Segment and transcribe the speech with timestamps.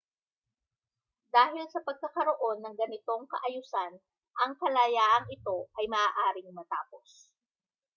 [1.35, 3.91] dahil sa pagkakaroon ng ganitong kaayusan
[4.41, 7.07] ang kalayaang ito ay maaaring matapos